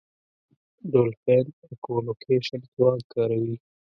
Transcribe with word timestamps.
ډولفین 0.91 1.45
اکولوکېشن 1.71 2.61
ځواک 2.73 3.01
کاروي. 3.13 3.55